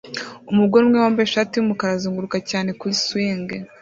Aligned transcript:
Umugore 0.51 0.81
umwe 0.83 0.97
wambaye 1.03 1.25
ishati 1.27 1.51
yumukara 1.55 1.91
azunguruka 1.95 2.37
cyane 2.49 2.69
kuri 2.79 2.93
swing 3.03 3.49